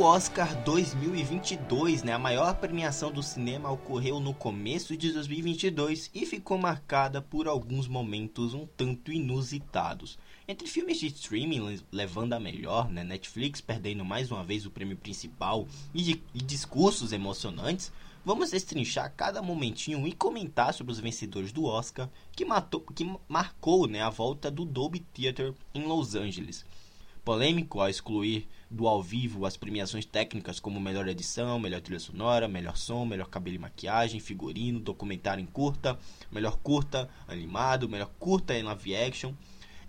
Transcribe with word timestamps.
O 0.00 0.02
Oscar 0.02 0.56
2022, 0.62 2.02
né, 2.02 2.14
a 2.14 2.18
maior 2.18 2.54
premiação 2.54 3.12
do 3.12 3.22
cinema, 3.22 3.70
ocorreu 3.70 4.18
no 4.18 4.32
começo 4.32 4.96
de 4.96 5.12
2022 5.12 6.10
e 6.14 6.24
ficou 6.24 6.56
marcada 6.56 7.20
por 7.20 7.46
alguns 7.46 7.86
momentos 7.86 8.54
um 8.54 8.64
tanto 8.64 9.12
inusitados. 9.12 10.18
Entre 10.48 10.66
filmes 10.66 10.98
de 10.98 11.08
streaming 11.08 11.78
levando 11.92 12.32
a 12.32 12.40
melhor, 12.40 12.88
né, 12.88 13.04
Netflix 13.04 13.60
perdendo 13.60 14.02
mais 14.02 14.30
uma 14.30 14.42
vez 14.42 14.64
o 14.64 14.70
prêmio 14.70 14.96
principal 14.96 15.68
e, 15.92 16.00
de, 16.00 16.22
e 16.32 16.38
discursos 16.38 17.12
emocionantes, 17.12 17.92
vamos 18.24 18.50
destrinchar 18.50 19.12
cada 19.16 19.42
momentinho 19.42 20.06
e 20.06 20.12
comentar 20.12 20.74
sobre 20.74 20.92
os 20.92 21.00
vencedores 21.00 21.52
do 21.52 21.64
Oscar 21.64 22.08
que, 22.32 22.44
matou, 22.44 22.80
que 22.80 23.10
marcou 23.28 23.86
né, 23.86 24.02
a 24.02 24.10
volta 24.10 24.50
do 24.50 24.64
Dolby 24.64 25.00
Theatre 25.00 25.54
em 25.74 25.84
Los 25.84 26.14
Angeles 26.14 26.64
polêmico 27.24 27.80
ao 27.80 27.88
excluir 27.88 28.48
do 28.70 28.86
ao 28.86 29.02
vivo 29.02 29.44
as 29.46 29.56
premiações 29.56 30.04
técnicas 30.04 30.60
como 30.60 30.80
melhor 30.80 31.06
edição, 31.08 31.58
melhor 31.58 31.80
trilha 31.80 32.00
sonora, 32.00 32.48
melhor 32.48 32.76
som, 32.76 33.04
melhor 33.04 33.28
cabelo 33.28 33.56
e 33.56 33.58
maquiagem, 33.58 34.20
figurino, 34.20 34.80
documentário 34.80 35.42
em 35.42 35.46
curta, 35.46 35.98
melhor 36.30 36.56
curta 36.56 37.08
animado, 37.26 37.88
melhor 37.88 38.10
curta 38.18 38.54
em 38.54 38.62
live 38.62 38.96
action. 38.96 39.32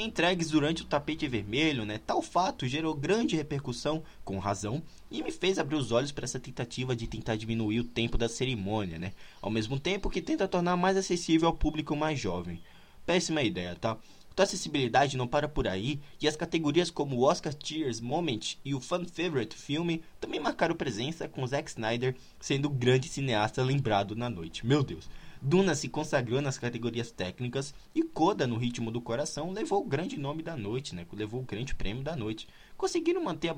Entregues 0.00 0.50
durante 0.50 0.82
o 0.82 0.84
tapete 0.84 1.26
vermelho, 1.26 1.84
né? 1.84 1.98
Tal 1.98 2.22
fato 2.22 2.68
gerou 2.68 2.94
grande 2.94 3.34
repercussão, 3.34 4.00
com 4.24 4.38
razão, 4.38 4.80
e 5.10 5.24
me 5.24 5.32
fez 5.32 5.58
abrir 5.58 5.74
os 5.74 5.90
olhos 5.90 6.12
para 6.12 6.24
essa 6.24 6.38
tentativa 6.38 6.94
de 6.94 7.08
tentar 7.08 7.34
diminuir 7.34 7.80
o 7.80 7.84
tempo 7.84 8.16
da 8.16 8.28
cerimônia, 8.28 8.96
né? 8.96 9.12
Ao 9.42 9.50
mesmo 9.50 9.76
tempo 9.76 10.08
que 10.08 10.22
tenta 10.22 10.46
tornar 10.46 10.76
mais 10.76 10.96
acessível 10.96 11.48
ao 11.48 11.54
público 11.54 11.96
mais 11.96 12.16
jovem. 12.16 12.62
Péssima 13.04 13.42
ideia, 13.42 13.74
tá? 13.74 13.98
Tua 14.36 14.44
acessibilidade 14.44 15.16
não 15.16 15.26
para 15.26 15.48
por 15.48 15.66
aí, 15.66 15.98
e 16.22 16.28
as 16.28 16.36
categorias 16.36 16.92
como 16.92 17.16
o 17.16 17.24
Oscar 17.24 17.52
Cheers 17.60 18.00
Moment 18.00 18.54
e 18.64 18.76
o 18.76 18.80
Fan 18.80 19.04
Favorite 19.04 19.56
Filme 19.56 20.04
também 20.20 20.38
marcaram 20.38 20.76
presença, 20.76 21.28
com 21.28 21.44
Zack 21.44 21.70
Snyder 21.70 22.14
sendo 22.38 22.66
o 22.66 22.70
grande 22.70 23.08
cineasta 23.08 23.64
lembrado 23.64 24.14
na 24.14 24.30
noite. 24.30 24.64
Meu 24.64 24.84
Deus! 24.84 25.10
Duna 25.40 25.74
se 25.74 25.88
consagrou 25.88 26.40
nas 26.40 26.58
categorias 26.58 27.10
técnicas 27.10 27.72
e 27.94 28.02
Coda, 28.02 28.46
no 28.46 28.56
ritmo 28.56 28.90
do 28.90 29.00
coração, 29.00 29.52
levou 29.52 29.82
o 29.82 29.88
grande 29.88 30.18
nome 30.18 30.42
da 30.42 30.56
noite, 30.56 30.94
né? 30.94 31.06
levou 31.12 31.40
o 31.40 31.44
grande 31.44 31.74
prêmio 31.74 32.02
da 32.02 32.16
noite. 32.16 32.48
Conseguiram 32.76 33.22
manter 33.22 33.50
a, 33.50 33.54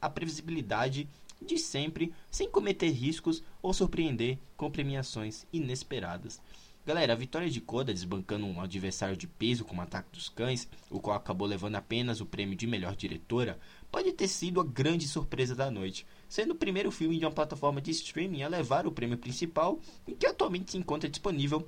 a 0.00 0.08
previsibilidade 0.08 1.08
de 1.42 1.58
sempre, 1.58 2.12
sem 2.30 2.48
cometer 2.48 2.90
riscos 2.90 3.42
ou 3.60 3.72
surpreender 3.72 4.38
com 4.56 4.70
premiações 4.70 5.44
inesperadas. 5.52 6.40
Galera, 6.86 7.14
a 7.14 7.16
vitória 7.16 7.48
de 7.48 7.62
Koda 7.62 7.94
desbancando 7.94 8.44
um 8.44 8.60
adversário 8.60 9.16
de 9.16 9.26
peso 9.26 9.64
como 9.64 9.80
Ataque 9.80 10.10
dos 10.12 10.28
Cães, 10.28 10.68
o 10.90 11.00
qual 11.00 11.16
acabou 11.16 11.48
levando 11.48 11.76
apenas 11.76 12.20
o 12.20 12.26
prêmio 12.26 12.54
de 12.54 12.66
melhor 12.66 12.94
diretora, 12.94 13.58
pode 13.90 14.12
ter 14.12 14.28
sido 14.28 14.60
a 14.60 14.64
grande 14.64 15.08
surpresa 15.08 15.54
da 15.54 15.70
noite, 15.70 16.06
sendo 16.28 16.50
o 16.50 16.56
primeiro 16.56 16.90
filme 16.90 17.18
de 17.18 17.24
uma 17.24 17.30
plataforma 17.30 17.80
de 17.80 17.90
streaming 17.90 18.42
a 18.42 18.48
levar 18.48 18.86
o 18.86 18.92
prêmio 18.92 19.16
principal 19.16 19.80
e 20.06 20.12
que 20.12 20.26
atualmente 20.26 20.72
se 20.72 20.76
encontra 20.76 21.08
disponível 21.08 21.66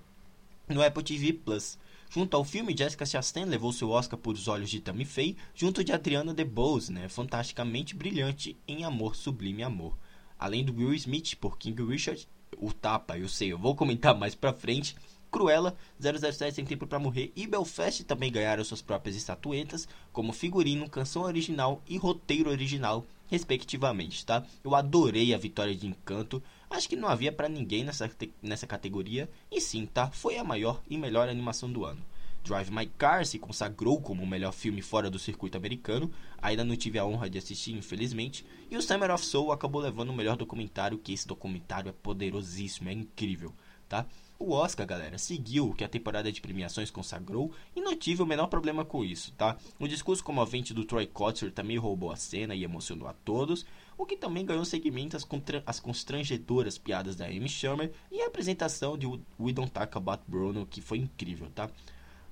no 0.68 0.82
Apple 0.82 1.02
TV 1.02 1.32
Plus. 1.32 1.78
Junto 2.10 2.36
ao 2.36 2.44
filme, 2.44 2.76
Jessica 2.76 3.06
Chastain 3.06 3.46
levou 3.46 3.72
seu 3.72 3.88
Oscar 3.88 4.18
por 4.18 4.34
Os 4.34 4.48
Olhos 4.48 4.68
de 4.68 4.80
Tammy 4.80 5.06
Faye, 5.06 5.38
junto 5.54 5.82
de 5.82 5.92
Adriana 5.92 6.34
DeBose, 6.34 6.92
né, 6.92 7.08
fantasticamente 7.08 7.96
brilhante 7.96 8.54
em 8.68 8.84
Amor 8.84 9.16
Sublime 9.16 9.62
Amor. 9.62 9.96
Além 10.38 10.64
do 10.64 10.74
Will 10.74 10.94
Smith 10.94 11.34
por 11.36 11.58
King 11.58 11.82
Richard 11.84 12.28
o 12.58 12.72
tapa, 12.72 13.18
eu 13.18 13.28
sei, 13.28 13.52
eu 13.52 13.58
vou 13.58 13.74
comentar 13.74 14.16
mais 14.16 14.34
pra 14.34 14.52
frente. 14.52 14.96
Cruella, 15.30 15.76
007 16.00 16.54
Sem 16.54 16.64
Tempo 16.64 16.86
para 16.86 16.98
Morrer 16.98 17.30
e 17.36 17.46
Belfast 17.46 18.04
também 18.04 18.32
ganharam 18.32 18.64
suas 18.64 18.80
próprias 18.80 19.16
estatuetas, 19.16 19.86
como 20.12 20.32
figurino, 20.32 20.88
canção 20.88 21.22
original 21.22 21.82
e 21.86 21.98
roteiro 21.98 22.48
original, 22.48 23.04
respectivamente, 23.26 24.24
tá? 24.24 24.44
Eu 24.64 24.74
adorei 24.74 25.34
a 25.34 25.38
vitória 25.38 25.74
de 25.74 25.86
Encanto, 25.86 26.42
acho 26.70 26.88
que 26.88 26.96
não 26.96 27.08
havia 27.08 27.32
para 27.32 27.48
ninguém 27.48 27.84
nessa, 27.84 28.10
nessa 28.40 28.66
categoria, 28.66 29.28
e 29.50 29.60
sim, 29.60 29.84
tá? 29.84 30.10
Foi 30.10 30.38
a 30.38 30.44
maior 30.44 30.80
e 30.88 30.96
melhor 30.96 31.28
animação 31.28 31.70
do 31.70 31.84
ano. 31.84 32.02
Drive 32.46 32.70
My 32.70 32.86
Car 32.86 33.26
se 33.26 33.40
consagrou 33.40 34.00
como 34.00 34.22
o 34.22 34.26
melhor 34.26 34.52
filme 34.52 34.80
fora 34.80 35.10
do 35.10 35.18
circuito 35.18 35.56
americano, 35.56 36.08
ainda 36.40 36.64
não 36.64 36.76
tive 36.76 36.96
a 36.96 37.04
honra 37.04 37.28
de 37.28 37.38
assistir, 37.38 37.72
infelizmente, 37.72 38.46
e 38.70 38.76
o 38.76 38.82
Summer 38.82 39.10
of 39.10 39.24
Soul 39.24 39.50
acabou 39.50 39.82
levando 39.82 40.10
o 40.10 40.14
melhor 40.14 40.36
documentário, 40.36 40.96
que 40.96 41.12
esse 41.12 41.26
documentário 41.26 41.88
é 41.88 41.92
poderosíssimo, 41.92 42.88
é 42.88 42.92
incrível, 42.92 43.52
tá? 43.88 44.06
O 44.38 44.52
Oscar, 44.52 44.86
galera, 44.86 45.18
seguiu 45.18 45.70
o 45.70 45.74
que 45.74 45.82
a 45.82 45.88
temporada 45.88 46.30
de 46.30 46.40
premiações 46.40 46.90
consagrou 46.90 47.50
e 47.74 47.80
não 47.80 47.96
tive 47.96 48.22
o 48.22 48.26
menor 48.26 48.46
problema 48.46 48.84
com 48.84 49.04
isso, 49.04 49.32
tá? 49.32 49.56
Um 49.80 49.88
discurso 49.88 50.22
comovente 50.22 50.72
do 50.72 50.84
Troy 50.84 51.06
Kotzer 51.06 51.50
também 51.50 51.78
roubou 51.78 52.12
a 52.12 52.16
cena 52.16 52.54
e 52.54 52.62
emocionou 52.62 53.08
a 53.08 53.12
todos, 53.12 53.66
o 53.98 54.06
que 54.06 54.16
também 54.16 54.44
ganhou 54.44 54.64
segmento 54.64 55.16
às, 55.16 55.26
as 55.64 55.80
constrangedoras 55.80 56.78
piadas 56.78 57.16
da 57.16 57.26
Amy 57.26 57.48
Schumer 57.48 57.90
e 58.12 58.20
a 58.20 58.26
apresentação 58.26 58.96
de 58.96 59.06
We 59.06 59.52
Don't 59.52 59.72
Talk 59.72 59.96
About 59.96 60.22
Bruno, 60.28 60.66
que 60.66 60.80
foi 60.80 60.98
incrível, 60.98 61.50
tá? 61.54 61.70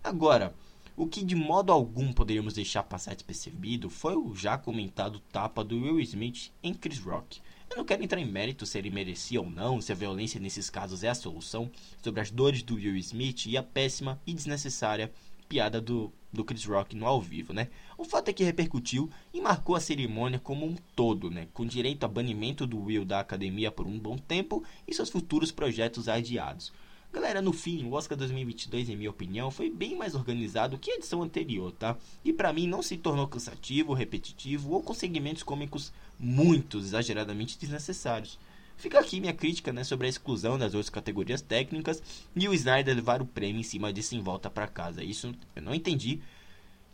Agora, 0.04 0.54
o 0.94 1.06
que 1.06 1.24
de 1.24 1.34
modo 1.34 1.72
algum 1.72 2.12
poderíamos 2.12 2.52
deixar 2.52 2.82
passar 2.82 3.14
despercebido 3.14 3.88
foi 3.88 4.14
o 4.14 4.34
já 4.34 4.58
comentado 4.58 5.18
tapa 5.32 5.64
do 5.64 5.80
Will 5.80 5.98
Smith 6.00 6.52
em 6.62 6.74
Chris 6.74 6.98
Rock. 6.98 7.40
Eu 7.70 7.78
não 7.78 7.86
quero 7.86 8.04
entrar 8.04 8.20
em 8.20 8.30
mérito 8.30 8.66
se 8.66 8.76
ele 8.76 8.90
merecia 8.90 9.40
ou 9.40 9.48
não, 9.48 9.80
se 9.80 9.92
a 9.92 9.94
violência 9.94 10.38
nesses 10.38 10.68
casos 10.68 11.02
é 11.02 11.08
a 11.08 11.14
solução, 11.14 11.70
sobre 12.02 12.20
as 12.20 12.30
dores 12.30 12.62
do 12.62 12.74
Will 12.74 12.98
Smith 12.98 13.46
e 13.46 13.56
a 13.56 13.62
péssima 13.62 14.20
e 14.26 14.34
desnecessária 14.34 15.10
piada 15.48 15.80
do, 15.80 16.12
do 16.30 16.44
Chris 16.44 16.66
Rock 16.66 16.94
no 16.94 17.06
ao 17.06 17.18
vivo, 17.18 17.54
né? 17.54 17.68
O 17.96 18.04
fato 18.04 18.28
é 18.28 18.32
que 18.34 18.44
repercutiu 18.44 19.10
e 19.32 19.40
marcou 19.40 19.74
a 19.74 19.80
cerimônia 19.80 20.38
como 20.38 20.66
um 20.66 20.76
todo, 20.94 21.30
né? 21.30 21.48
Com 21.54 21.64
direito 21.64 22.04
a 22.04 22.08
banimento 22.08 22.66
do 22.66 22.78
Will 22.78 23.06
da 23.06 23.20
academia 23.20 23.70
por 23.70 23.86
um 23.86 23.98
bom 23.98 24.18
tempo 24.18 24.62
e 24.86 24.92
seus 24.92 25.08
futuros 25.08 25.50
projetos 25.50 26.10
adiados. 26.10 26.74
Galera, 27.14 27.40
no 27.40 27.52
fim, 27.52 27.84
o 27.84 27.92
Oscar 27.92 28.18
2022, 28.18 28.88
em 28.88 28.96
minha 28.96 29.08
opinião, 29.08 29.48
foi 29.48 29.70
bem 29.70 29.94
mais 29.94 30.16
organizado 30.16 30.76
que 30.76 30.90
a 30.90 30.96
edição 30.96 31.22
anterior, 31.22 31.70
tá? 31.70 31.96
E 32.24 32.32
para 32.32 32.52
mim 32.52 32.66
não 32.66 32.82
se 32.82 32.96
tornou 32.96 33.28
cansativo, 33.28 33.94
repetitivo 33.94 34.72
ou 34.72 34.82
com 34.82 34.92
segmentos 34.92 35.44
cômicos 35.44 35.92
muito 36.18 36.76
exageradamente 36.76 37.56
desnecessários. 37.56 38.36
Fica 38.76 38.98
aqui 38.98 39.20
minha 39.20 39.32
crítica 39.32 39.72
né, 39.72 39.84
sobre 39.84 40.08
a 40.08 40.10
exclusão 40.10 40.58
das 40.58 40.74
outras 40.74 40.90
categorias 40.90 41.40
técnicas 41.40 42.02
e 42.34 42.48
o 42.48 42.52
Snyder 42.52 42.96
levar 42.96 43.22
o 43.22 43.26
prêmio 43.26 43.60
em 43.60 43.62
cima 43.62 43.92
disso 43.92 44.16
em 44.16 44.20
volta 44.20 44.50
para 44.50 44.66
casa. 44.66 45.04
Isso 45.04 45.32
eu 45.54 45.62
não 45.62 45.72
entendi. 45.72 46.20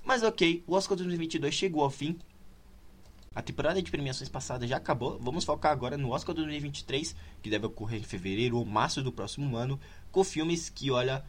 Mas 0.05 0.23
ok, 0.23 0.63
o 0.67 0.75
Oscar 0.75 0.99
2022 0.99 1.55
chegou 1.55 1.83
ao 1.83 1.89
fim 1.89 2.19
a 3.33 3.43
temporada 3.43 3.81
de 3.81 3.89
premiações 3.89 4.29
passada 4.29 4.67
já 4.67 4.77
acabou. 4.77 5.17
Vamos 5.21 5.45
focar 5.45 5.71
agora 5.71 5.97
no 5.97 6.11
Oscar 6.11 6.35
2023, 6.35 7.15
que 7.41 7.49
deve 7.49 7.65
ocorrer 7.65 8.01
em 8.01 8.03
fevereiro 8.03 8.59
ou 8.59 8.65
março 8.65 9.01
do 9.05 9.13
próximo 9.13 9.57
ano, 9.57 9.79
com 10.11 10.25
filmes 10.25 10.69
que, 10.69 10.91
olha, 10.91 11.25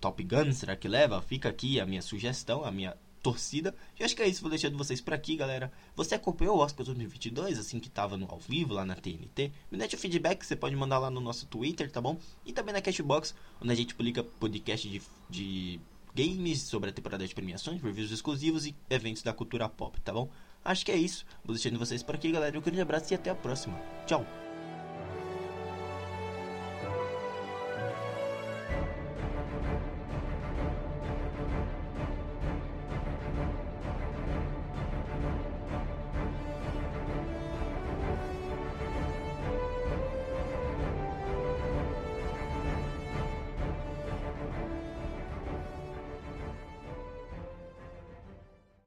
Top 0.00 0.22
Gun, 0.24 0.52
será 0.54 0.74
que 0.74 0.88
leva? 0.88 1.20
Fica 1.20 1.50
aqui 1.50 1.78
a 1.78 1.84
minha 1.84 2.00
sugestão, 2.00 2.64
a 2.64 2.70
minha 2.72 2.96
torcida. 3.22 3.74
E 4.00 4.02
acho 4.02 4.16
que 4.16 4.22
é 4.22 4.26
isso, 4.26 4.40
vou 4.40 4.48
deixando 4.48 4.78
vocês 4.78 5.02
por 5.02 5.12
aqui, 5.12 5.36
galera. 5.36 5.70
Você 5.94 6.14
acompanhou 6.14 6.56
o 6.56 6.60
Oscar 6.60 6.86
2022, 6.86 7.58
assim 7.58 7.78
que 7.78 7.90
tava 7.90 8.16
no 8.16 8.26
ao 8.30 8.38
vivo 8.38 8.72
lá 8.72 8.86
na 8.86 8.94
TNT? 8.94 9.52
Me 9.70 9.76
deixa 9.76 9.96
o 9.96 9.98
feedback, 9.98 10.42
você 10.46 10.56
pode 10.56 10.74
mandar 10.74 10.98
lá 10.98 11.10
no 11.10 11.20
nosso 11.20 11.44
Twitter, 11.44 11.90
tá 11.90 12.00
bom? 12.00 12.18
E 12.46 12.54
também 12.54 12.72
na 12.72 12.80
Cashbox, 12.80 13.34
onde 13.60 13.70
a 13.70 13.76
gente 13.76 13.94
publica 13.94 14.24
podcast 14.24 14.88
de, 14.88 15.02
de 15.28 15.78
games 16.14 16.62
sobre 16.62 16.88
a 16.88 16.92
temporada 16.92 17.26
de 17.26 17.34
premiações, 17.34 17.82
reviews 17.82 18.10
exclusivos 18.10 18.64
e 18.64 18.74
eventos 18.88 19.22
da 19.22 19.34
cultura 19.34 19.68
pop, 19.68 20.00
tá 20.00 20.10
bom? 20.10 20.30
Acho 20.64 20.84
que 20.84 20.92
é 20.92 20.96
isso. 20.96 21.26
Vou 21.44 21.54
deixando 21.54 21.78
vocês 21.78 22.02
por 22.02 22.14
aqui, 22.14 22.32
galera. 22.32 22.58
Um 22.58 22.62
grande 22.62 22.80
abraço 22.80 23.12
e 23.12 23.14
até 23.14 23.30
a 23.30 23.34
próxima. 23.34 23.78
Tchau! 24.06 24.24